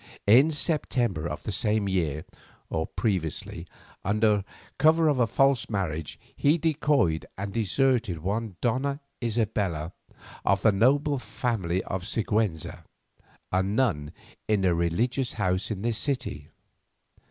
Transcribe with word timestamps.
In 0.25 0.49
September 0.49 1.27
of 1.27 1.43
the 1.43 1.51
same 1.51 1.87
year, 1.87 2.25
or 2.71 2.87
previously, 2.87 3.67
under 4.03 4.43
cover 4.79 5.07
of 5.07 5.19
a 5.19 5.27
false 5.27 5.69
marriage, 5.69 6.19
he 6.35 6.57
decoyed 6.57 7.27
and 7.37 7.53
deserted 7.53 8.17
one 8.17 8.55
Donna 8.61 9.01
Isabella 9.23 9.93
of 10.43 10.63
the 10.63 10.71
noble 10.71 11.19
family 11.19 11.83
of 11.83 12.01
Siguenza, 12.05 12.83
a 13.51 13.61
nun 13.61 14.11
in 14.47 14.65
a 14.65 14.73
religious 14.73 15.33
house 15.33 15.69
in 15.69 15.83
this 15.83 15.99
city." 15.99 16.49